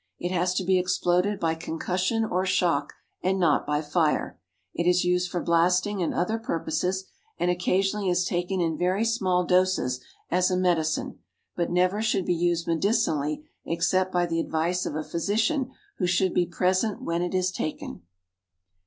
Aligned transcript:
It 0.17 0.31
has 0.31 0.55
to 0.55 0.63
be 0.63 0.79
exploded 0.79 1.39
by 1.39 1.53
concussion 1.53 2.25
or 2.25 2.43
shock, 2.43 2.93
and 3.21 3.37
not 3.37 3.67
by 3.67 3.83
fire. 3.83 4.39
It 4.73 4.87
is 4.89 5.03
used 5.05 5.29
for 5.29 5.43
blasting 5.43 6.01
and 6.01 6.11
other 6.11 6.39
purposes, 6.39 7.05
and 7.37 7.51
occasionally 7.51 8.09
is 8.09 8.25
taken 8.25 8.59
in 8.59 8.79
very 8.79 9.05
small 9.05 9.45
doses 9.45 10.03
as 10.31 10.49
a 10.49 10.57
medicine, 10.57 11.19
but 11.55 11.69
never 11.69 12.01
should 12.01 12.25
be 12.25 12.33
used 12.33 12.65
medicinally 12.65 13.47
except 13.63 14.11
by 14.11 14.25
the 14.25 14.39
advice 14.39 14.87
of 14.87 14.95
a 14.95 15.03
physician 15.03 15.69
who 15.99 16.07
should 16.07 16.33
be 16.33 16.47
present 16.47 17.03
when 17.03 17.21
it 17.21 17.35
is 17.35 17.51
taken. 17.51 18.01